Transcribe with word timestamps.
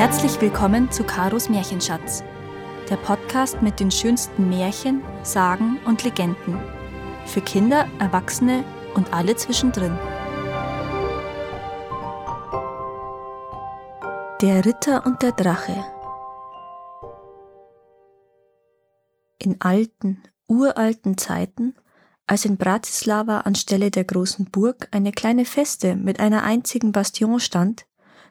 Herzlich 0.00 0.40
willkommen 0.40 0.90
zu 0.90 1.04
Karos 1.04 1.50
Märchenschatz, 1.50 2.24
der 2.88 2.96
Podcast 2.96 3.60
mit 3.60 3.80
den 3.80 3.90
schönsten 3.90 4.48
Märchen, 4.48 5.02
Sagen 5.22 5.78
und 5.84 6.04
Legenden. 6.04 6.58
Für 7.26 7.42
Kinder, 7.42 7.86
Erwachsene 7.98 8.64
und 8.94 9.12
alle 9.12 9.36
zwischendrin. 9.36 9.98
Der 14.40 14.64
Ritter 14.64 15.04
und 15.04 15.20
der 15.20 15.32
Drache. 15.32 15.84
In 19.36 19.60
alten, 19.60 20.22
uralten 20.48 21.18
Zeiten, 21.18 21.74
als 22.26 22.46
in 22.46 22.56
Bratislava 22.56 23.40
anstelle 23.40 23.90
der 23.90 24.04
großen 24.04 24.46
Burg 24.46 24.88
eine 24.92 25.12
kleine 25.12 25.44
Feste 25.44 25.94
mit 25.94 26.20
einer 26.20 26.42
einzigen 26.42 26.90
Bastion 26.90 27.38
stand, 27.38 27.84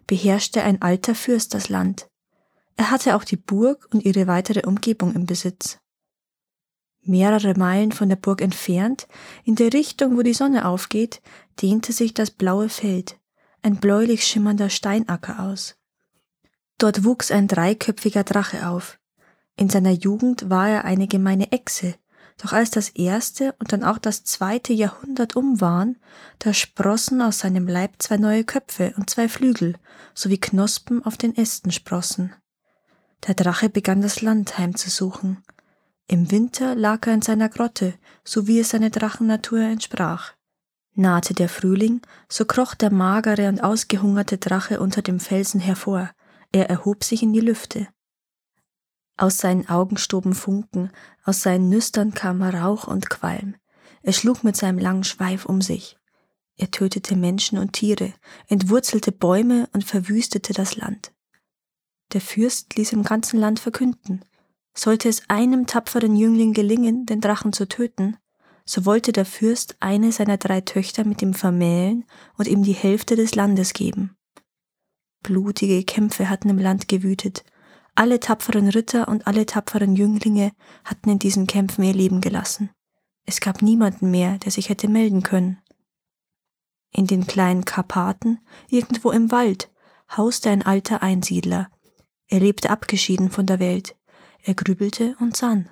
beherrschte 0.09 0.63
ein 0.63 0.81
alter 0.81 1.13
Fürst 1.13 1.53
das 1.53 1.69
Land. 1.69 2.09
Er 2.77 2.89
hatte 2.89 3.15
auch 3.15 3.23
die 3.23 3.37
Burg 3.37 3.87
und 3.93 4.03
ihre 4.03 4.25
weitere 4.25 4.65
Umgebung 4.65 5.13
im 5.13 5.27
Besitz. 5.27 5.77
Mehrere 7.03 7.53
Meilen 7.53 7.91
von 7.91 8.09
der 8.09 8.15
Burg 8.15 8.41
entfernt, 8.41 9.07
in 9.43 9.53
der 9.53 9.71
Richtung, 9.71 10.17
wo 10.17 10.23
die 10.23 10.33
Sonne 10.33 10.65
aufgeht, 10.65 11.21
dehnte 11.61 11.93
sich 11.93 12.15
das 12.15 12.31
blaue 12.31 12.69
Feld, 12.69 13.19
ein 13.61 13.75
bläulich 13.75 14.25
schimmernder 14.25 14.71
Steinacker 14.71 15.41
aus. 15.41 15.75
Dort 16.79 17.03
wuchs 17.03 17.29
ein 17.29 17.47
dreiköpfiger 17.47 18.23
Drache 18.23 18.67
auf. 18.67 18.97
In 19.57 19.69
seiner 19.69 19.91
Jugend 19.91 20.49
war 20.49 20.69
er 20.69 20.85
eine 20.85 21.07
gemeine 21.07 21.51
Echse, 21.51 21.93
doch 22.41 22.53
als 22.53 22.71
das 22.71 22.89
erste 22.89 23.53
und 23.59 23.73
dann 23.73 23.83
auch 23.83 23.97
das 23.97 24.23
zweite 24.23 24.73
Jahrhundert 24.73 25.35
um 25.35 25.61
waren, 25.61 25.97
da 26.39 26.53
sprossen 26.53 27.21
aus 27.21 27.39
seinem 27.39 27.67
Leib 27.67 27.95
zwei 27.99 28.17
neue 28.17 28.45
Köpfe 28.45 28.93
und 28.97 29.09
zwei 29.09 29.27
Flügel, 29.27 29.75
sowie 30.13 30.37
Knospen 30.37 31.05
auf 31.05 31.17
den 31.17 31.35
Ästen 31.35 31.71
sprossen. 31.71 32.33
Der 33.27 33.35
Drache 33.35 33.69
begann 33.69 34.01
das 34.01 34.21
Land 34.21 34.57
heimzusuchen. 34.57 35.43
Im 36.07 36.31
Winter 36.31 36.75
lag 36.75 37.05
er 37.05 37.13
in 37.13 37.21
seiner 37.21 37.49
Grotte, 37.49 37.93
so 38.23 38.47
wie 38.47 38.59
es 38.59 38.69
seiner 38.69 38.89
Drachennatur 38.89 39.59
entsprach. 39.59 40.33
Nahte 40.95 41.33
der 41.33 41.49
Frühling, 41.49 42.01
so 42.29 42.45
kroch 42.45 42.73
der 42.73 42.91
magere 42.91 43.49
und 43.49 43.61
ausgehungerte 43.61 44.37
Drache 44.37 44.79
unter 44.79 45.01
dem 45.01 45.19
Felsen 45.19 45.59
hervor, 45.59 46.09
er 46.51 46.69
erhob 46.69 47.03
sich 47.03 47.21
in 47.21 47.33
die 47.33 47.41
Lüfte. 47.41 47.87
Aus 49.19 49.37
seinen 49.37 49.67
Augen 49.67 49.97
stoben 49.97 50.33
Funken, 50.33 50.91
aus 51.25 51.41
seinen 51.41 51.67
Nüstern 51.67 52.13
kam 52.13 52.41
Rauch 52.41 52.87
und 52.87 53.09
Qualm. 53.09 53.57
Er 54.01 54.13
schlug 54.13 54.45
mit 54.45 54.55
seinem 54.55 54.79
langen 54.79 55.03
Schweif 55.03 55.45
um 55.45 55.61
sich. 55.61 55.97
Er 56.55 56.71
tötete 56.71 57.17
Menschen 57.17 57.57
und 57.57 57.73
Tiere, 57.73 58.13
entwurzelte 58.47 59.11
Bäume 59.11 59.67
und 59.73 59.83
verwüstete 59.83 60.53
das 60.53 60.77
Land. 60.77 61.11
Der 62.13 62.21
Fürst 62.21 62.77
ließ 62.77 62.93
im 62.93 63.03
ganzen 63.03 63.41
Land 63.41 63.59
verkünden, 63.59 64.23
sollte 64.73 65.09
es 65.09 65.29
einem 65.29 65.67
tapferen 65.67 66.15
Jüngling 66.15 66.53
gelingen, 66.53 67.05
den 67.05 67.19
Drachen 67.19 67.51
zu 67.51 67.67
töten, 67.67 68.15
so 68.63 68.85
wollte 68.85 69.11
der 69.11 69.25
Fürst 69.25 69.75
eine 69.81 70.13
seiner 70.13 70.37
drei 70.37 70.61
Töchter 70.61 71.03
mit 71.03 71.21
ihm 71.21 71.33
vermählen 71.33 72.05
und 72.37 72.47
ihm 72.47 72.63
die 72.63 72.71
Hälfte 72.71 73.17
des 73.17 73.35
Landes 73.35 73.73
geben. 73.73 74.15
Blutige 75.23 75.83
Kämpfe 75.83 76.29
hatten 76.29 76.47
im 76.47 76.57
Land 76.57 76.87
gewütet, 76.87 77.43
alle 77.95 78.19
tapferen 78.19 78.69
Ritter 78.69 79.07
und 79.07 79.27
alle 79.27 79.45
tapferen 79.45 79.95
Jünglinge 79.95 80.51
hatten 80.83 81.09
in 81.09 81.19
diesen 81.19 81.47
Kämpfen 81.47 81.83
ihr 81.83 81.93
Leben 81.93 82.21
gelassen. 82.21 82.69
Es 83.25 83.41
gab 83.41 83.61
niemanden 83.61 84.11
mehr, 84.11 84.37
der 84.39 84.51
sich 84.51 84.69
hätte 84.69 84.87
melden 84.87 85.23
können. 85.23 85.61
In 86.91 87.07
den 87.07 87.27
kleinen 87.27 87.65
Karpaten, 87.65 88.39
irgendwo 88.69 89.11
im 89.11 89.31
Wald, 89.31 89.69
hauste 90.15 90.49
ein 90.49 90.63
alter 90.63 91.03
Einsiedler. 91.03 91.69
Er 92.27 92.39
lebte 92.39 92.69
abgeschieden 92.69 93.29
von 93.29 93.45
der 93.45 93.59
Welt. 93.59 93.95
Er 94.41 94.53
grübelte 94.53 95.15
und 95.19 95.37
sann. 95.37 95.69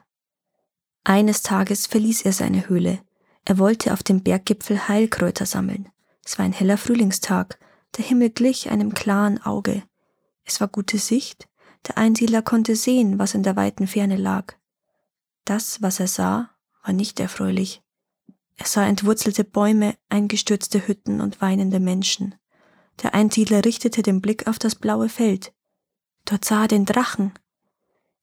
Eines 1.04 1.42
Tages 1.42 1.88
verließ 1.88 2.24
er 2.24 2.34
seine 2.34 2.68
Höhle. 2.68 3.00
Er 3.46 3.58
wollte 3.58 3.94
auf 3.94 4.04
dem 4.04 4.24
Berggipfel 4.24 4.88
Heilkräuter 4.88 5.46
sammeln. 5.46 5.90
Es 6.24 6.38
war 6.38 6.46
ein 6.46 6.54
heller 6.54 6.78
Frühlingstag. 6.78 7.58
Der 7.96 8.04
Himmel 8.04 8.30
glich 8.30 8.70
einem 8.70 8.94
klaren 8.94 9.42
Auge. 9.42 9.84
Es 10.44 10.60
war 10.60 10.68
gute 10.68 10.98
Sicht, 10.98 11.48
der 11.86 11.98
Einsiedler 11.98 12.42
konnte 12.42 12.76
sehen, 12.76 13.20
was 13.20 13.34
in 13.34 13.44
der 13.44 13.56
weiten 13.56 13.88
Ferne 13.88 14.18
lag. 14.18 14.56
Das, 15.46 15.82
was 15.82 16.00
er 16.00 16.08
sah, 16.08 16.50
war 16.84 16.94
nicht 16.94 17.20
erfreulich. 17.20 17.82
Er 18.56 18.66
sah 18.66 18.86
entwurzelte 18.86 19.44
Bäume, 19.44 19.96
eingestürzte 20.10 20.88
Hütten 20.88 21.22
und 21.22 21.42
weinende 21.42 21.80
Menschen. 21.80 22.36
Der 23.04 23.14
Einsiedler 23.14 23.64
richtete 23.64 24.02
den 24.02 24.22
Blick 24.22 24.48
auf 24.48 24.58
das 24.58 24.76
blaue 24.76 25.10
Feld. 25.10 25.54
Dort 26.26 26.44
sah 26.44 26.64
er 26.64 26.68
den 26.68 26.86
Drachen. 26.86 27.34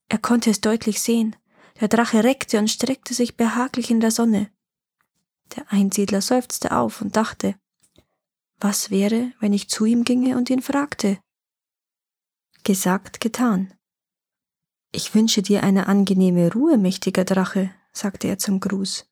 Er 0.08 0.18
konnte 0.18 0.50
es 0.50 0.60
deutlich 0.60 1.00
sehen. 1.00 1.36
Der 1.80 1.88
Drache 1.88 2.24
reckte 2.24 2.58
und 2.58 2.68
streckte 2.68 3.14
sich 3.14 3.36
behaglich 3.36 3.90
in 3.90 4.00
der 4.00 4.10
Sonne. 4.10 4.50
Der 5.56 5.70
Einsiedler 5.72 6.20
seufzte 6.20 6.72
auf 6.76 7.00
und 7.00 7.16
dachte, 7.16 7.54
was 8.60 8.90
wäre, 8.90 9.32
wenn 9.40 9.52
ich 9.52 9.68
zu 9.68 9.84
ihm 9.84 10.04
ginge 10.04 10.36
und 10.36 10.50
ihn 10.50 10.62
fragte? 10.62 11.18
Gesagt, 12.66 13.20
getan. 13.20 13.74
Ich 14.90 15.14
wünsche 15.14 15.42
dir 15.42 15.62
eine 15.62 15.86
angenehme 15.86 16.50
Ruhe, 16.50 16.78
mächtiger 16.78 17.26
Drache, 17.26 17.70
sagte 17.92 18.26
er 18.26 18.38
zum 18.38 18.58
Gruß. 18.58 19.06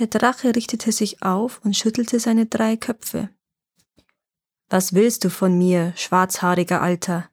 Der 0.00 0.08
Drache 0.08 0.56
richtete 0.56 0.90
sich 0.90 1.22
auf 1.22 1.60
und 1.64 1.76
schüttelte 1.76 2.18
seine 2.18 2.46
drei 2.46 2.76
Köpfe. 2.76 3.30
Was 4.68 4.92
willst 4.92 5.22
du 5.22 5.30
von 5.30 5.56
mir, 5.56 5.92
schwarzhaariger 5.94 6.82
Alter? 6.82 7.30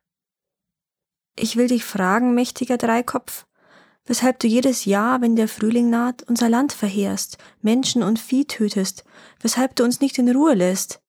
Ich 1.35 1.55
will 1.55 1.69
dich 1.69 1.85
fragen, 1.85 2.35
mächtiger 2.35 2.77
Dreikopf, 2.77 3.47
weshalb 4.05 4.39
du 4.39 4.47
jedes 4.47 4.85
Jahr, 4.85 5.21
wenn 5.21 5.35
der 5.35 5.47
Frühling 5.47 5.89
naht, 5.89 6.21
unser 6.21 6.49
Land 6.49 6.71
verheerst, 6.71 7.39
Menschen 7.63 8.03
und 8.03 8.19
Vieh 8.19 8.45
tötest, 8.45 9.05
weshalb 9.41 9.75
du 9.75 9.85
uns 9.85 10.01
nicht 10.01 10.19
in 10.19 10.29
Ruhe 10.29 10.53
lässt. 10.53 11.01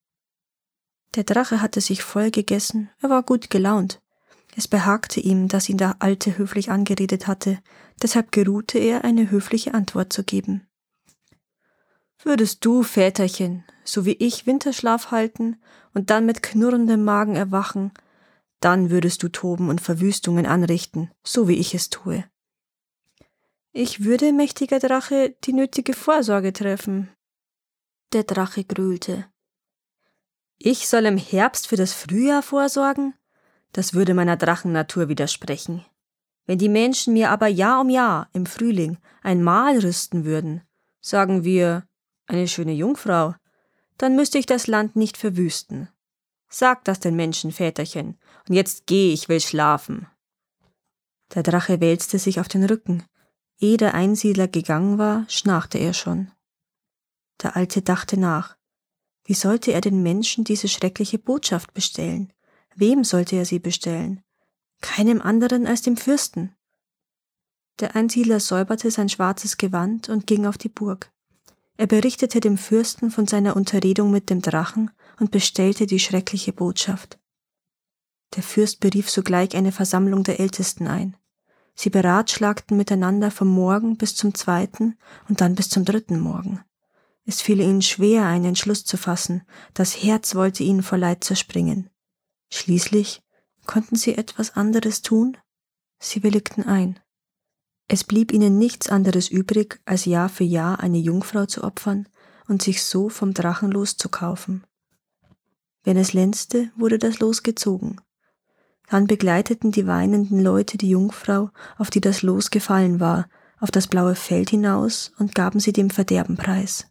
Der 1.17 1.25
Drache 1.25 1.61
hatte 1.61 1.81
sich 1.81 2.03
voll 2.03 2.31
gegessen, 2.31 2.91
er 3.01 3.11
war 3.11 3.23
gut 3.23 3.51
gelaunt. 3.51 4.01
Es 4.57 4.69
behagte 4.69 5.21
ihm, 5.21 5.49
dass 5.49 5.69
ihn 5.69 5.79
der 5.79 5.97
Alte 6.01 6.39
höflich 6.39 6.71
angeredet 6.71 7.27
hatte, 7.27 7.59
deshalb 8.03 8.33
geruhte 8.33 8.79
er, 8.79 9.05
eine 9.05 9.31
höfliche 9.31 9.75
Antwort 9.75 10.13
zu 10.13 10.25
geben. 10.25 10.67
Würdest 12.23 12.65
du, 12.65 12.83
Väterchen, 12.83 13.65
so 13.85 14.05
wie 14.05 14.13
ich 14.13 14.47
Winterschlaf 14.47 15.11
halten 15.11 15.61
und 15.95 16.11
dann 16.11 16.27
mit 16.27 16.43
knurrendem 16.43 17.03
Magen 17.03 17.35
erwachen, 17.35 17.93
dann 18.61 18.91
würdest 18.91 19.23
du 19.23 19.29
toben 19.29 19.71
und 19.71 19.81
Verwüstungen 19.81 20.47
anrichten, 20.47 21.11
so 21.25 21.49
wie 21.49 21.57
ich 21.57 21.75
es 21.75 21.89
tue. 21.89 22.25
Ich 23.73 24.05
würde, 24.05 24.33
mächtiger 24.33 24.81
Drache, 24.81 25.35
die 25.45 25.53
nötige 25.53 25.95
Vorsorge 25.95 26.53
treffen. 26.53 27.09
Der 28.13 28.25
Drache 28.25 28.65
gröhlte. 28.65 29.27
Ich 30.63 30.89
soll 30.89 31.07
im 31.07 31.17
Herbst 31.17 31.69
für 31.69 31.77
das 31.77 31.95
Frühjahr 31.95 32.43
vorsorgen? 32.43 33.15
Das 33.73 33.95
würde 33.95 34.13
meiner 34.13 34.37
Drachennatur 34.37 35.09
widersprechen. 35.09 35.87
Wenn 36.45 36.59
die 36.59 36.69
Menschen 36.69 37.15
mir 37.15 37.31
aber 37.31 37.47
Jahr 37.47 37.81
um 37.81 37.89
Jahr 37.89 38.29
im 38.35 38.45
Frühling 38.45 38.99
ein 39.23 39.43
Mahl 39.43 39.79
rüsten 39.79 40.27
würden, 40.27 40.61
sagen 41.01 41.45
wir 41.45 41.87
eine 42.27 42.47
schöne 42.47 42.75
Jungfrau, 42.75 43.35
dann 43.97 44.17
müsste 44.17 44.37
ich 44.37 44.45
das 44.45 44.67
Land 44.67 44.97
nicht 44.97 45.17
verwüsten. 45.17 45.89
Sag 46.51 46.85
das 46.85 47.01
den 47.01 47.17
Menschen, 47.17 47.53
Väterchen, 47.53 48.19
und 48.47 48.55
jetzt 48.55 48.85
geh, 48.85 49.15
ich 49.15 49.31
will 49.31 49.41
schlafen. 49.41 50.09
Der 51.35 51.43
Drache 51.43 51.81
wälzte 51.81 52.19
sich 52.19 52.39
auf 52.39 52.49
den 52.49 52.65
Rücken. 52.65 53.05
Ehe 53.59 53.79
der 53.79 53.95
Einsiedler 53.95 54.47
gegangen 54.47 54.99
war, 54.99 55.25
schnarchte 55.29 55.79
er 55.79 55.95
schon. 55.95 56.31
Der 57.43 57.57
Alte 57.57 57.81
dachte 57.81 58.21
nach. 58.21 58.60
Wie 59.31 59.35
sollte 59.35 59.73
er 59.73 59.81
den 59.81 60.03
Menschen 60.03 60.43
diese 60.43 60.67
schreckliche 60.67 61.17
Botschaft 61.17 61.73
bestellen? 61.73 62.33
Wem 62.75 63.05
sollte 63.05 63.37
er 63.37 63.45
sie 63.45 63.61
bestellen? 63.61 64.25
Keinem 64.81 65.23
anderen 65.23 65.69
als 65.69 65.83
dem 65.83 65.97
Fürsten. 65.97 66.57
Der 67.79 67.95
Einsiedler 67.95 68.41
säuberte 68.41 68.91
sein 68.91 69.09
schwarzes 69.09 69.57
Gewand 69.57 70.09
und 70.09 70.27
ging 70.27 70.47
auf 70.47 70.59
die 70.59 70.69
Burg. 70.69 71.13
Er 71.77 71.87
berichtete 71.87 72.41
dem 72.41 72.59
Fürsten 72.59 73.13
von 73.13 73.29
seiner 73.29 73.55
Unterredung 73.55 74.11
mit 74.11 74.31
dem 74.31 74.43
Drachen 74.43 74.91
und 75.21 75.31
bestellte 75.31 75.87
die 75.87 76.01
schreckliche 76.01 76.53
Botschaft. 76.53 77.21
Der 78.35 78.43
Fürst 78.43 78.81
berief 78.81 79.09
sogleich 79.09 79.55
eine 79.55 79.71
Versammlung 79.71 80.25
der 80.25 80.41
Ältesten 80.41 80.89
ein. 80.89 81.17
Sie 81.77 81.91
beratschlagten 81.91 82.77
miteinander 82.77 83.31
vom 83.31 83.47
Morgen 83.47 83.97
bis 83.97 84.17
zum 84.17 84.35
zweiten 84.35 84.99
und 85.29 85.41
dann 85.41 85.55
bis 85.55 85.69
zum 85.69 85.85
dritten 85.85 86.19
Morgen. 86.19 86.65
Es 87.31 87.41
fiel 87.41 87.61
ihnen 87.61 87.81
schwer, 87.81 88.27
einen 88.27 88.47
Entschluss 88.47 88.85
zu 88.85 88.97
fassen, 88.97 89.43
das 89.73 90.03
Herz 90.03 90.35
wollte 90.35 90.65
ihnen 90.65 90.83
vor 90.83 90.99
Leid 90.99 91.23
zerspringen. 91.23 91.89
Schließlich 92.53 93.23
konnten 93.67 93.95
sie 93.95 94.17
etwas 94.17 94.57
anderes 94.57 95.03
tun? 95.03 95.37
Sie 96.01 96.25
willigten 96.25 96.65
ein. 96.65 96.99
Es 97.87 98.03
blieb 98.03 98.33
ihnen 98.33 98.59
nichts 98.59 98.89
anderes 98.89 99.29
übrig, 99.29 99.81
als 99.85 100.07
Jahr 100.07 100.29
für 100.29 100.43
Jahr 100.43 100.81
eine 100.81 100.99
Jungfrau 100.99 101.47
zu 101.47 101.63
opfern 101.63 102.09
und 102.49 102.63
sich 102.63 102.83
so 102.83 103.09
vom 103.09 103.33
Drachen 103.33 103.71
loszukaufen. 103.71 104.67
Wenn 105.85 105.99
es 105.99 106.13
lenzte, 106.13 106.73
wurde 106.75 106.99
das 106.99 107.21
Los 107.21 107.45
gezogen. 107.45 108.01
Dann 108.89 109.07
begleiteten 109.07 109.71
die 109.71 109.87
weinenden 109.87 110.41
Leute 110.41 110.79
die 110.79 110.91
Jungfrau, 110.91 111.51
auf 111.79 111.91
die 111.91 112.01
das 112.01 112.23
Los 112.23 112.51
gefallen 112.51 112.99
war, 112.99 113.29
auf 113.61 113.71
das 113.71 113.87
blaue 113.87 114.17
Feld 114.17 114.51
hinaus 114.51 115.13
und 115.17 115.37
gaben 115.37 115.61
sie 115.61 115.73
dem 115.73 115.91
Verderben 115.91 116.37
preis. 116.37 116.90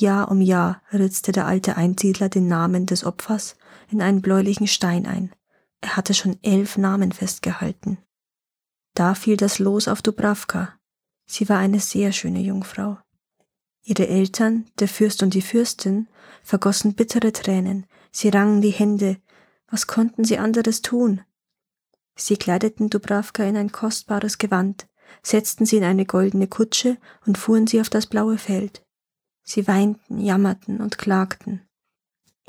Jahr 0.00 0.30
um 0.30 0.40
Jahr 0.40 0.82
ritzte 0.92 1.32
der 1.32 1.46
alte 1.46 1.76
Einsiedler 1.76 2.28
den 2.28 2.48
Namen 2.48 2.86
des 2.86 3.04
Opfers 3.04 3.56
in 3.90 4.02
einen 4.02 4.22
bläulichen 4.22 4.66
Stein 4.66 5.06
ein. 5.06 5.32
Er 5.80 5.96
hatte 5.96 6.14
schon 6.14 6.38
elf 6.42 6.76
Namen 6.76 7.12
festgehalten. 7.12 7.98
Da 8.94 9.14
fiel 9.14 9.36
das 9.36 9.58
Los 9.58 9.88
auf 9.88 10.02
Dubravka. 10.02 10.74
Sie 11.26 11.48
war 11.48 11.58
eine 11.58 11.80
sehr 11.80 12.12
schöne 12.12 12.40
Jungfrau. 12.40 12.98
Ihre 13.84 14.08
Eltern, 14.08 14.66
der 14.78 14.88
Fürst 14.88 15.22
und 15.22 15.34
die 15.34 15.42
Fürstin, 15.42 16.08
vergossen 16.42 16.94
bittere 16.94 17.32
Tränen, 17.32 17.86
sie 18.10 18.28
rangen 18.28 18.60
die 18.60 18.70
Hände, 18.70 19.18
was 19.70 19.86
konnten 19.86 20.24
sie 20.24 20.38
anderes 20.38 20.82
tun? 20.82 21.22
Sie 22.16 22.36
kleideten 22.36 22.90
Dubravka 22.90 23.44
in 23.44 23.56
ein 23.56 23.70
kostbares 23.70 24.38
Gewand, 24.38 24.88
setzten 25.22 25.64
sie 25.64 25.76
in 25.76 25.84
eine 25.84 26.04
goldene 26.04 26.48
Kutsche 26.48 26.98
und 27.24 27.38
fuhren 27.38 27.66
sie 27.66 27.80
auf 27.80 27.88
das 27.88 28.06
blaue 28.06 28.38
Feld. 28.38 28.84
Sie 29.48 29.66
weinten, 29.66 30.20
jammerten 30.20 30.78
und 30.82 30.98
klagten. 30.98 31.62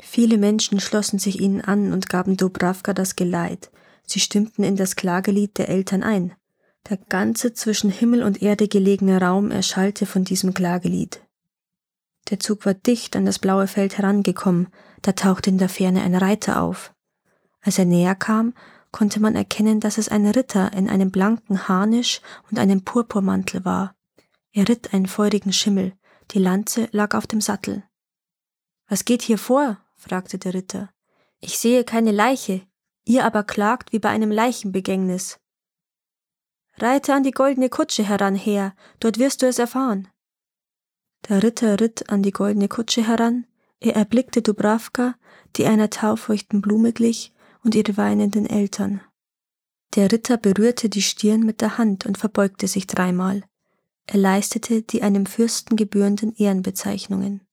Viele 0.02 0.36
Menschen 0.36 0.80
schlossen 0.80 1.18
sich 1.18 1.40
ihnen 1.40 1.62
an 1.62 1.94
und 1.94 2.10
gaben 2.10 2.36
Dubravka 2.36 2.92
das 2.92 3.16
Geleit. 3.16 3.70
Sie 4.04 4.20
stimmten 4.20 4.64
in 4.64 4.76
das 4.76 4.96
Klagelied 4.96 5.56
der 5.56 5.70
Eltern 5.70 6.02
ein. 6.02 6.34
Der 6.90 6.98
ganze 6.98 7.54
zwischen 7.54 7.88
Himmel 7.88 8.22
und 8.22 8.42
Erde 8.42 8.68
gelegene 8.68 9.18
Raum 9.18 9.50
erschallte 9.50 10.04
von 10.04 10.24
diesem 10.24 10.52
Klagelied. 10.52 11.22
Der 12.28 12.38
Zug 12.38 12.66
war 12.66 12.74
dicht 12.74 13.16
an 13.16 13.24
das 13.24 13.38
blaue 13.38 13.66
Feld 13.66 13.96
herangekommen, 13.96 14.68
da 15.00 15.12
tauchte 15.12 15.48
in 15.48 15.56
der 15.56 15.70
Ferne 15.70 16.02
ein 16.02 16.14
Reiter 16.14 16.60
auf. 16.60 16.92
Als 17.62 17.78
er 17.78 17.86
näher 17.86 18.14
kam, 18.14 18.52
konnte 18.92 19.20
man 19.20 19.36
erkennen, 19.36 19.80
dass 19.80 19.96
es 19.96 20.10
ein 20.10 20.26
Ritter 20.26 20.74
in 20.74 20.90
einem 20.90 21.10
blanken 21.10 21.66
Harnisch 21.66 22.20
und 22.50 22.58
einem 22.58 22.84
Purpurmantel 22.84 23.64
war. 23.64 23.94
Er 24.52 24.68
ritt 24.68 24.92
einen 24.92 25.06
feurigen 25.06 25.54
Schimmel, 25.54 25.94
die 26.30 26.38
Lanze 26.38 26.88
lag 26.92 27.14
auf 27.14 27.26
dem 27.26 27.40
Sattel. 27.40 27.84
Was 28.88 29.04
geht 29.04 29.22
hier 29.22 29.38
vor? 29.38 29.78
fragte 29.96 30.38
der 30.38 30.54
Ritter. 30.54 30.90
Ich 31.40 31.58
sehe 31.58 31.84
keine 31.84 32.12
Leiche, 32.12 32.62
ihr 33.04 33.24
aber 33.24 33.44
klagt 33.44 33.92
wie 33.92 33.98
bei 33.98 34.08
einem 34.08 34.30
Leichenbegängnis. 34.30 35.38
Reite 36.76 37.14
an 37.14 37.22
die 37.22 37.32
goldene 37.32 37.68
Kutsche 37.68 38.04
heran 38.04 38.34
her, 38.34 38.74
dort 39.00 39.18
wirst 39.18 39.42
du 39.42 39.46
es 39.46 39.58
erfahren. 39.58 40.08
Der 41.28 41.42
Ritter 41.42 41.80
ritt 41.80 42.08
an 42.08 42.22
die 42.22 42.30
goldene 42.30 42.68
Kutsche 42.68 43.06
heran, 43.06 43.46
er 43.80 43.96
erblickte 43.96 44.42
Dubravka, 44.42 45.14
die 45.56 45.66
einer 45.66 45.90
taufeuchten 45.90 46.60
Blume 46.60 46.92
glich, 46.92 47.32
und 47.62 47.74
ihre 47.74 47.96
weinenden 47.96 48.46
Eltern. 48.46 49.02
Der 49.94 50.10
Ritter 50.10 50.36
berührte 50.36 50.88
die 50.88 51.02
Stirn 51.02 51.40
mit 51.40 51.60
der 51.60 51.76
Hand 51.76 52.06
und 52.06 52.16
verbeugte 52.16 52.68
sich 52.68 52.86
dreimal. 52.86 53.42
Er 54.06 54.18
leistete 54.18 54.82
die 54.82 55.02
einem 55.02 55.26
Fürsten 55.26 55.76
gebührenden 55.76 56.34
Ehrenbezeichnungen. 56.34 57.46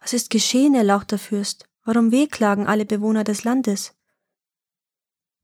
Was 0.00 0.12
ist 0.12 0.30
geschehen, 0.30 0.74
erlauchter 0.74 1.18
Fürst? 1.18 1.68
Warum 1.84 2.10
wehklagen 2.10 2.66
alle 2.66 2.86
Bewohner 2.86 3.24
des 3.24 3.44
Landes? 3.44 3.94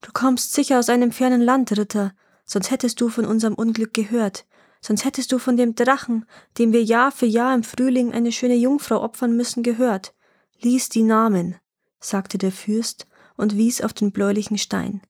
Du 0.00 0.11
kommst 0.12 0.52
sicher 0.52 0.78
aus 0.78 0.88
einem 0.88 1.12
fernen 1.12 1.40
Land, 1.40 1.76
Ritter, 1.76 2.14
sonst 2.44 2.70
hättest 2.70 3.00
du 3.00 3.08
von 3.08 3.25
unserem 3.25 3.55
Unglück 3.55 3.94
gehört, 3.94 4.46
sonst 4.81 5.05
hättest 5.05 5.32
du 5.32 5.38
von 5.38 5.56
dem 5.56 5.75
Drachen, 5.75 6.26
dem 6.58 6.73
wir 6.73 6.82
Jahr 6.82 7.11
für 7.11 7.26
Jahr 7.26 7.55
im 7.55 7.64
Frühling 7.64 8.12
eine 8.12 8.32
schöne 8.32 8.55
Jungfrau 8.55 9.02
opfern 9.02 9.37
müssen, 9.37 9.62
gehört. 9.62 10.14
Lies 10.61 10.88
die 10.88 11.02
Namen, 11.02 11.56
sagte 12.00 12.38
der 12.38 12.52
Fürst 12.52 13.06
und 13.37 13.56
wies 13.56 13.81
auf 13.81 13.93
den 13.93 14.12
bläulichen 14.12 14.58
Stein. 14.58 15.02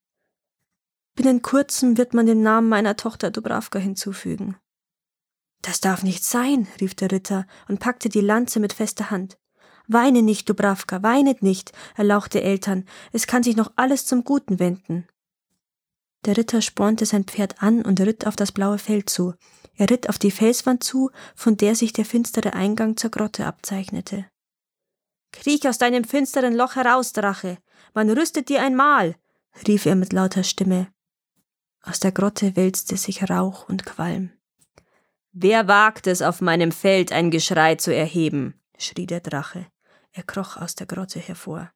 Binnen 1.16 1.40
kurzem 1.40 1.96
wird 1.96 2.12
man 2.12 2.26
den 2.26 2.42
Namen 2.42 2.68
meiner 2.68 2.96
Tochter 2.96 3.30
Dubravka 3.30 3.78
hinzufügen. 3.78 4.56
Das 5.62 5.80
darf 5.80 6.02
nicht 6.02 6.24
sein, 6.24 6.68
rief 6.78 6.94
der 6.94 7.10
Ritter 7.10 7.46
und 7.68 7.80
packte 7.80 8.10
die 8.10 8.20
Lanze 8.20 8.60
mit 8.60 8.74
fester 8.74 9.10
Hand. 9.10 9.38
Weine 9.88 10.22
nicht, 10.22 10.48
Dubravka, 10.48 11.02
weinet 11.02 11.42
nicht, 11.42 11.72
erlauchte 11.96 12.42
Eltern, 12.42 12.84
es 13.12 13.26
kann 13.26 13.42
sich 13.42 13.56
noch 13.56 13.72
alles 13.76 14.04
zum 14.04 14.24
Guten 14.24 14.58
wenden. 14.58 15.08
Der 16.26 16.36
Ritter 16.36 16.60
spornte 16.60 17.06
sein 17.06 17.24
Pferd 17.24 17.62
an 17.62 17.82
und 17.82 18.00
ritt 18.00 18.26
auf 18.26 18.36
das 18.36 18.52
blaue 18.52 18.78
Feld 18.78 19.08
zu. 19.08 19.34
Er 19.74 19.88
ritt 19.88 20.08
auf 20.08 20.18
die 20.18 20.30
Felswand 20.30 20.84
zu, 20.84 21.10
von 21.34 21.56
der 21.56 21.76
sich 21.76 21.92
der 21.92 22.04
finstere 22.04 22.52
Eingang 22.52 22.96
zur 22.96 23.10
Grotte 23.10 23.46
abzeichnete. 23.46 24.26
Kriech 25.32 25.68
aus 25.68 25.78
deinem 25.78 26.04
finsteren 26.04 26.54
Loch 26.54 26.76
heraus, 26.76 27.12
Drache, 27.12 27.58
man 27.94 28.10
rüstet 28.10 28.48
dir 28.48 28.62
ein 28.62 28.74
Mahl, 28.74 29.16
rief 29.66 29.86
er 29.86 29.94
mit 29.94 30.12
lauter 30.12 30.42
Stimme. 30.42 30.88
Aus 31.88 32.00
der 32.00 32.10
Grotte 32.10 32.56
wälzte 32.56 32.96
sich 32.96 33.30
Rauch 33.30 33.68
und 33.68 33.86
Qualm. 33.86 34.32
Wer 35.32 35.68
wagt 35.68 36.08
es, 36.08 36.20
auf 36.20 36.40
meinem 36.40 36.72
Feld 36.72 37.12
ein 37.12 37.30
Geschrei 37.30 37.76
zu 37.76 37.94
erheben? 37.94 38.60
schrie 38.76 39.06
der 39.06 39.20
Drache. 39.20 39.66
Er 40.10 40.24
kroch 40.24 40.56
aus 40.56 40.74
der 40.74 40.86
Grotte 40.86 41.20
hervor. 41.20 41.70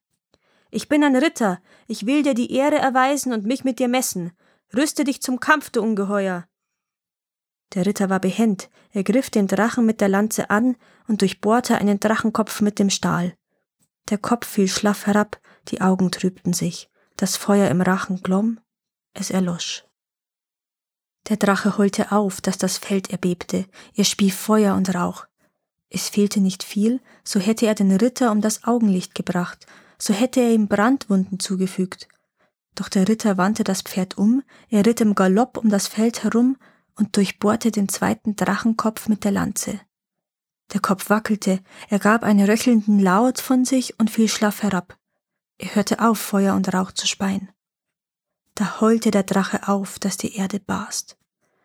Ich 0.69 0.89
bin 0.89 1.03
ein 1.03 1.15
Ritter, 1.15 1.61
ich 1.87 2.05
will 2.05 2.23
dir 2.23 2.33
die 2.33 2.53
Ehre 2.53 2.77
erweisen 2.77 3.31
und 3.31 3.45
mich 3.45 3.63
mit 3.63 3.79
dir 3.79 3.87
messen. 3.87 4.31
Rüste 4.75 5.05
dich 5.05 5.21
zum 5.21 5.39
Kampf, 5.39 5.69
du 5.69 5.81
Ungeheuer. 5.81 6.45
Der 7.73 7.85
Ritter 7.85 8.09
war 8.09 8.19
behend, 8.19 8.69
er 8.91 9.03
griff 9.03 9.29
den 9.29 9.47
Drachen 9.47 9.85
mit 9.85 10.01
der 10.01 10.09
Lanze 10.09 10.49
an 10.49 10.75
und 11.07 11.21
durchbohrte 11.21 11.77
einen 11.77 12.01
Drachenkopf 12.01 12.59
mit 12.59 12.79
dem 12.79 12.89
Stahl. 12.89 13.33
Der 14.09 14.17
Kopf 14.17 14.45
fiel 14.45 14.67
schlaff 14.67 15.07
herab, 15.07 15.39
die 15.69 15.79
Augen 15.79 16.11
trübten 16.11 16.51
sich, 16.51 16.89
das 17.15 17.37
Feuer 17.37 17.69
im 17.69 17.79
Rachen 17.79 18.21
glomm, 18.23 18.59
es 19.13 19.29
erlosch. 19.29 19.85
Der 21.29 21.37
Drache 21.37 21.77
heulte 21.77 22.11
auf, 22.11 22.41
dass 22.41 22.57
das 22.57 22.77
Feld 22.77 23.11
erbebte, 23.11 23.65
er 23.95 24.03
spie 24.03 24.31
Feuer 24.31 24.75
und 24.75 24.93
Rauch. 24.93 25.25
Es 25.89 26.09
fehlte 26.09 26.39
nicht 26.39 26.63
viel, 26.63 27.01
so 27.23 27.39
hätte 27.39 27.67
er 27.67 27.75
den 27.75 27.91
Ritter 27.91 28.31
um 28.31 28.41
das 28.41 28.63
Augenlicht 28.63 29.13
gebracht, 29.13 29.67
so 29.97 30.13
hätte 30.13 30.39
er 30.39 30.51
ihm 30.51 30.67
Brandwunden 30.67 31.39
zugefügt. 31.39 32.07
Doch 32.75 32.89
der 32.89 33.07
Ritter 33.07 33.37
wandte 33.37 33.63
das 33.63 33.81
Pferd 33.81 34.17
um, 34.17 34.41
er 34.69 34.85
ritt 34.85 35.01
im 35.01 35.15
Galopp 35.15 35.57
um 35.57 35.69
das 35.69 35.87
Feld 35.87 36.23
herum 36.23 36.57
und 36.95 37.17
durchbohrte 37.17 37.71
den 37.71 37.89
zweiten 37.89 38.35
Drachenkopf 38.35 39.07
mit 39.09 39.23
der 39.23 39.31
Lanze. 39.31 39.79
Der 40.73 40.79
Kopf 40.79 41.09
wackelte, 41.09 41.59
er 41.89 41.99
gab 41.99 42.23
einen 42.23 42.49
röchelnden 42.49 42.99
Laut 42.99 43.41
von 43.41 43.65
sich 43.65 43.99
und 43.99 44.09
fiel 44.09 44.29
schlaff 44.29 44.63
herab. 44.63 44.97
Er 45.57 45.75
hörte 45.75 45.99
auf, 45.99 46.19
Feuer 46.19 46.55
und 46.55 46.73
Rauch 46.73 46.91
zu 46.93 47.07
speien. 47.07 47.49
Da 48.61 48.79
heulte 48.79 49.09
der 49.09 49.23
Drache 49.23 49.67
auf, 49.67 49.97
dass 49.97 50.17
die 50.17 50.35
Erde 50.35 50.59
barst. 50.59 51.17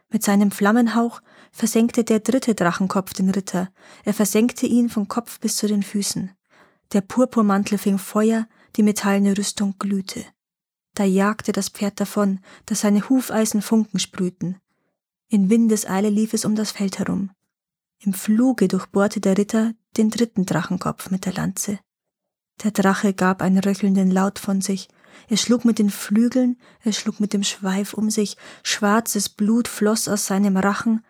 Mit 0.08 0.22
seinem 0.22 0.50
Flammenhauch 0.50 1.20
versenkte 1.52 2.04
der 2.04 2.20
dritte 2.20 2.54
Drachenkopf 2.54 3.12
den 3.12 3.28
Ritter, 3.28 3.68
er 4.04 4.14
versenkte 4.14 4.64
ihn 4.64 4.88
vom 4.88 5.06
Kopf 5.06 5.38
bis 5.38 5.56
zu 5.56 5.66
den 5.66 5.82
Füßen. 5.82 6.30
Der 6.94 7.02
Purpurmantel 7.02 7.76
fing 7.76 7.98
Feuer, 7.98 8.48
die 8.76 8.82
metallene 8.82 9.36
Rüstung 9.36 9.74
glühte. 9.78 10.24
Da 10.94 11.04
jagte 11.04 11.52
das 11.52 11.68
Pferd 11.68 12.00
davon, 12.00 12.40
dass 12.64 12.80
seine 12.80 13.06
Hufeisen 13.10 13.60
Funken 13.60 13.98
sprühten. 13.98 14.56
In 15.28 15.50
Windeseile 15.50 16.08
lief 16.08 16.32
es 16.32 16.46
um 16.46 16.54
das 16.54 16.70
Feld 16.70 16.98
herum. 16.98 17.30
Im 17.98 18.14
Fluge 18.14 18.68
durchbohrte 18.68 19.20
der 19.20 19.36
Ritter 19.36 19.74
den 19.98 20.08
dritten 20.08 20.46
Drachenkopf 20.46 21.10
mit 21.10 21.26
der 21.26 21.34
Lanze. 21.34 21.78
Der 22.64 22.70
Drache 22.70 23.12
gab 23.12 23.42
einen 23.42 23.58
röchelnden 23.58 24.10
Laut 24.10 24.38
von 24.38 24.62
sich, 24.62 24.88
er 25.28 25.36
schlug 25.36 25.64
mit 25.64 25.78
den 25.78 25.90
Flügeln, 25.90 26.58
er 26.82 26.92
schlug 26.92 27.20
mit 27.20 27.32
dem 27.32 27.42
Schweif 27.42 27.94
um 27.94 28.10
sich, 28.10 28.36
schwarzes 28.62 29.28
Blut 29.28 29.68
floss 29.68 30.08
aus 30.08 30.26
seinem 30.26 30.56
Rachen, 30.56 31.04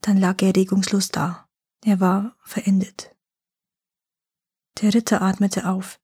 dann 0.00 0.16
lag 0.16 0.40
er 0.42 0.56
regungslos 0.56 1.10
da. 1.10 1.46
Er 1.84 2.00
war 2.00 2.36
verendet. 2.42 3.14
Der 4.80 4.94
Ritter 4.94 5.22
atmete 5.22 5.68
auf. 5.68 5.98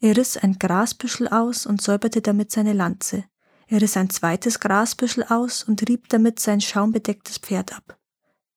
Er 0.00 0.16
riss 0.16 0.36
ein 0.36 0.58
Grasbüschel 0.58 1.28
aus 1.28 1.66
und 1.66 1.80
säuberte 1.80 2.20
damit 2.20 2.50
seine 2.50 2.72
Lanze. 2.72 3.24
Er 3.66 3.80
riss 3.80 3.96
ein 3.96 4.10
zweites 4.10 4.60
Grasbüschel 4.60 5.24
aus 5.24 5.64
und 5.64 5.88
rieb 5.88 6.08
damit 6.08 6.38
sein 6.38 6.60
schaumbedecktes 6.60 7.38
Pferd 7.38 7.74
ab. 7.74 7.98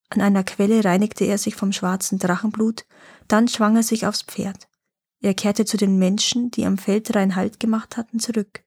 An 0.10 0.22
einer 0.22 0.44
Quelle 0.44 0.84
reinigte 0.84 1.26
er 1.26 1.38
sich 1.38 1.56
vom 1.56 1.72
schwarzen 1.72 2.20
Drachenblut, 2.20 2.86
dann 3.28 3.48
schwang 3.48 3.76
er 3.76 3.84
sich 3.84 4.08
aufs 4.08 4.24
Pferd. 4.24 4.69
Er 5.22 5.34
kehrte 5.34 5.66
zu 5.66 5.78
den 5.78 5.98
Menschen, 5.98 6.50
die 6.52 6.66
am 6.66 6.78
Feldrain 6.78 7.36
Halt 7.36 7.60
gemacht 7.60 7.98
hatten, 7.98 8.20
zurück. 8.20 8.64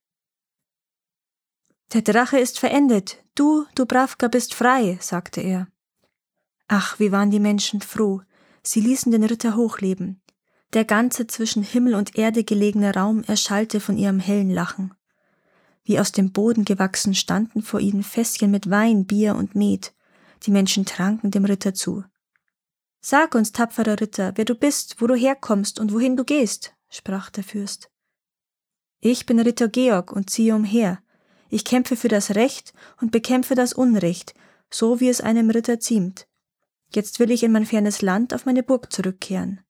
Der 1.93 2.03
Drache 2.03 2.39
ist 2.39 2.59
verendet. 2.59 3.23
Du, 3.35 3.67
Dubravka, 3.75 4.29
bist 4.29 4.55
frei, 4.55 4.99
sagte 5.01 5.41
er. 5.41 5.69
Ach, 6.69 6.99
wie 6.99 7.13
waren 7.13 7.31
die 7.31 7.41
Menschen 7.41 7.81
froh. 7.81 8.23
Sie 8.63 8.81
ließen 8.81 9.13
den 9.13 9.25
Ritter 9.25 9.57
hochleben. 9.57 10.23
Der 10.73 10.85
ganze 10.85 11.27
zwischen 11.27 11.63
Himmel 11.63 11.95
und 11.95 12.17
Erde 12.17 12.45
gelegene 12.45 12.95
Raum 12.95 13.25
erschallte 13.25 13.81
von 13.81 13.99
ihrem 13.99 14.21
hellen 14.21 14.51
Lachen. 14.51 14.95
Wie 15.85 15.99
aus 15.99 16.13
dem 16.13 16.33
Boden 16.33 16.65
gewachsen 16.65 17.15
standen 17.15 17.63
vor 17.63 17.81
ihnen 17.81 18.03
Fässchen 18.03 18.51
mit 18.51 18.71
Wein, 18.71 19.05
Bier 19.05 19.35
und 19.35 19.55
Met. 19.55 19.95
Die 20.45 20.51
Menschen 20.51 20.87
tranken 20.87 21.31
dem 21.31 21.45
Ritter 21.45 21.75
zu. 21.75 22.05
Sag 23.05 23.35
uns, 23.35 23.51
tapferer 23.51 24.01
Ritter, 24.01 24.33
wer 24.37 24.45
du 24.45 24.55
bist, 24.55 25.01
wo 25.01 25.09
du 25.09 25.17
herkommst 25.17 25.81
und 25.81 25.93
wohin 25.93 26.17
du 26.17 26.25
gehst, 26.25 26.73
sprach 26.89 27.31
der 27.31 27.43
Fürst. 27.43 27.91
Ich 29.01 29.27
bin 29.27 29.41
Ritter 29.41 29.69
Georg 29.69 30.13
und 30.13 30.31
ziehe 30.31 30.55
umher. 30.55 31.03
Ich 31.51 31.65
kämpfe 31.65 31.97
für 31.97 32.07
das 32.07 32.37
Recht 32.37 32.73
und 33.01 33.11
bekämpfe 33.11 33.57
das 33.57 33.73
Unrecht, 33.73 34.35
so 34.71 35.01
wie 35.01 35.09
es 35.09 35.21
einem 35.21 35.51
Ritter 35.51 35.81
ziemt. 35.81 36.29
Jetzt 36.95 37.19
will 37.19 37.33
ich 37.33 37.43
in 37.43 37.51
mein 37.51 37.67
fernes 37.67 38.03
Land 38.03 38.33
auf 38.33 38.47
meine 38.47 38.63
Burg 38.63 38.93
zurückkehren. 38.93 39.61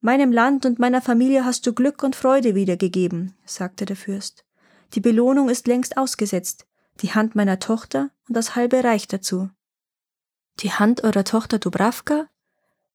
Meinem 0.00 0.30
Land 0.30 0.66
und 0.66 0.78
meiner 0.78 1.00
Familie 1.00 1.46
hast 1.46 1.66
du 1.66 1.72
Glück 1.72 2.02
und 2.02 2.14
Freude 2.14 2.54
wiedergegeben, 2.54 3.34
sagte 3.46 3.86
der 3.86 3.96
Fürst. 3.96 4.44
Die 4.92 5.00
Belohnung 5.00 5.48
ist 5.48 5.66
längst 5.66 5.96
ausgesetzt, 5.96 6.66
die 7.00 7.14
Hand 7.14 7.34
meiner 7.34 7.58
Tochter 7.58 8.10
und 8.28 8.36
das 8.36 8.54
halbe 8.54 8.84
Reich 8.84 9.08
dazu. 9.08 9.48
Die 10.60 10.72
Hand 10.72 11.02
eurer 11.02 11.24
Tochter 11.24 11.58
Dubravka? 11.58 12.28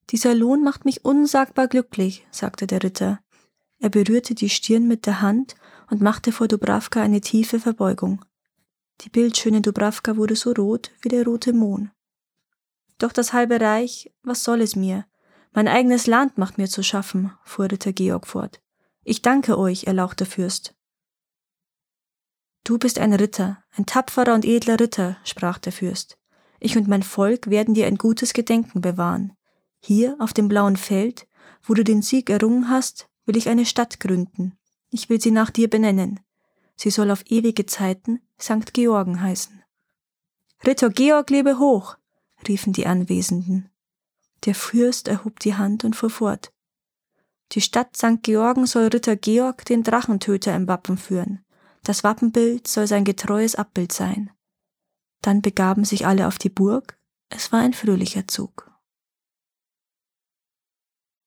Dieser 0.09 0.33
Lohn 0.33 0.63
macht 0.63 0.85
mich 0.85 1.05
unsagbar 1.05 1.67
glücklich, 1.67 2.25
sagte 2.31 2.67
der 2.67 2.83
Ritter. 2.83 3.19
Er 3.79 3.89
berührte 3.89 4.33
die 4.33 4.49
Stirn 4.49 4.87
mit 4.87 5.05
der 5.05 5.21
Hand 5.21 5.55
und 5.89 6.01
machte 6.01 6.31
vor 6.31 6.47
Dubravka 6.47 7.01
eine 7.01 7.21
tiefe 7.21 7.59
Verbeugung. 7.59 8.23
Die 9.01 9.09
bildschöne 9.09 9.61
Dubravka 9.61 10.17
wurde 10.17 10.35
so 10.35 10.51
rot 10.51 10.91
wie 11.01 11.09
der 11.09 11.25
rote 11.25 11.53
Mohn. 11.53 11.91
Doch 12.97 13.13
das 13.13 13.33
halbe 13.33 13.61
Reich, 13.61 14.11
was 14.23 14.43
soll 14.43 14.61
es 14.61 14.75
mir? 14.75 15.05
Mein 15.51 15.67
eigenes 15.67 16.05
Land 16.05 16.37
macht 16.37 16.57
mir 16.57 16.67
zu 16.67 16.83
schaffen, 16.83 17.31
fuhr 17.43 17.71
Ritter 17.71 17.93
Georg 17.93 18.27
fort. 18.27 18.61
Ich 19.03 19.21
danke 19.21 19.57
euch, 19.57 19.85
erlauchter 19.85 20.25
Fürst. 20.25 20.75
Du 22.63 22.77
bist 22.77 22.99
ein 22.99 23.13
Ritter, 23.13 23.63
ein 23.71 23.85
tapferer 23.85 24.33
und 24.33 24.45
edler 24.45 24.79
Ritter, 24.79 25.17
sprach 25.23 25.57
der 25.57 25.71
Fürst. 25.71 26.18
Ich 26.59 26.77
und 26.77 26.87
mein 26.87 27.03
Volk 27.03 27.49
werden 27.49 27.73
dir 27.73 27.87
ein 27.87 27.97
gutes 27.97 28.33
Gedenken 28.33 28.81
bewahren. 28.81 29.33
Hier 29.79 30.15
auf 30.19 30.33
dem 30.33 30.47
blauen 30.47 30.77
Feld, 30.77 31.27
wo 31.63 31.73
du 31.73 31.83
den 31.83 32.01
Sieg 32.01 32.29
errungen 32.29 32.69
hast, 32.69 33.09
will 33.25 33.37
ich 33.37 33.49
eine 33.49 33.65
Stadt 33.65 33.99
gründen. 33.99 34.57
Ich 34.91 35.09
will 35.09 35.21
sie 35.21 35.31
nach 35.31 35.51
dir 35.51 35.69
benennen. 35.69 36.19
Sie 36.75 36.89
soll 36.89 37.11
auf 37.11 37.23
ewige 37.29 37.65
Zeiten 37.65 38.21
St. 38.41 38.73
Georgen 38.73 39.21
heißen. 39.21 39.63
Ritter 40.65 40.89
Georg 40.89 41.29
lebe 41.29 41.59
hoch, 41.59 41.97
riefen 42.47 42.73
die 42.73 42.85
Anwesenden. 42.85 43.69
Der 44.45 44.55
Fürst 44.55 45.07
erhob 45.07 45.39
die 45.39 45.55
Hand 45.55 45.83
und 45.83 45.95
fuhr 45.95 46.09
fort. 46.09 46.51
Die 47.53 47.61
Stadt 47.61 47.95
St. 47.95 48.21
Georgen 48.21 48.65
soll 48.65 48.87
Ritter 48.87 49.15
Georg 49.15 49.65
den 49.65 49.83
Drachentöter 49.83 50.55
im 50.55 50.67
Wappen 50.67 50.97
führen. 50.97 51.43
Das 51.83 52.03
Wappenbild 52.03 52.67
soll 52.67 52.87
sein 52.87 53.03
getreues 53.03 53.55
Abbild 53.55 53.91
sein. 53.91 54.31
Dann 55.21 55.41
begaben 55.41 55.85
sich 55.85 56.05
alle 56.05 56.27
auf 56.27 56.38
die 56.38 56.49
Burg. 56.49 56.97
Es 57.29 57.51
war 57.51 57.59
ein 57.59 57.73
fröhlicher 57.73 58.27
Zug. 58.27 58.71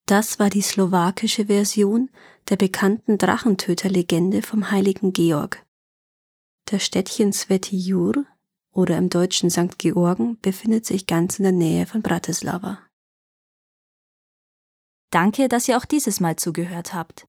Das 0.07 0.39
war 0.39 0.51
die 0.51 0.63
slowakische 0.63 1.47
Version 1.47 2.11
der 2.49 2.57
bekannten 2.57 3.19
Drachentöterlegende 3.19 4.43
vom 4.43 4.71
heiligen 4.71 5.13
Georg. 5.13 5.65
Das 6.67 6.85
Städtchen 6.85 7.33
Sveti 7.33 7.77
Jur 7.77 8.27
oder 8.73 8.97
im 8.99 9.11
deutschen 9.11 9.51
St. 9.51 9.79
Georgen 9.79 10.39
befindet 10.41 10.87
sich 10.87 11.07
ganz 11.07 11.39
in 11.39 11.45
der 11.45 11.53
Nähe 11.53 11.87
von 11.87 12.03
Bratislava. 12.03 12.79
Danke, 15.11 15.49
dass 15.49 15.69
ihr 15.69 15.77
auch 15.77 15.85
dieses 15.85 16.21
Mal 16.21 16.37
zugehört 16.37 16.95
habt. 16.95 17.29